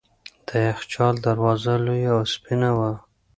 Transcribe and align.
د 0.47 0.49
یخچال 0.67 1.15
دروازه 1.25 1.73
لویه 1.85 2.11
او 2.17 2.23
سپینه 2.33 2.69
وه. 2.77 2.91